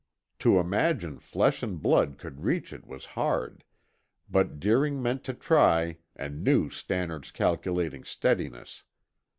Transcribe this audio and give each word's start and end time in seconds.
To 0.39 0.57
imagine 0.57 1.19
flesh 1.19 1.61
and 1.61 1.79
blood 1.79 2.17
could 2.17 2.43
reach 2.43 2.73
it 2.73 2.87
was 2.87 3.05
hard, 3.13 3.63
but 4.27 4.59
Deering 4.59 4.99
meant 4.99 5.23
to 5.25 5.33
try 5.35 5.97
and 6.15 6.43
knew 6.43 6.71
Stannard's 6.71 7.29
calculating 7.29 8.03
steadiness. 8.03 8.81